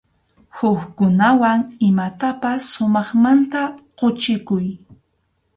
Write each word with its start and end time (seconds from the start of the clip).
Hukkunawan 0.59 1.59
imapas 1.87 2.59
sumaqmanta 2.71 3.61
quchikuy. 3.97 4.65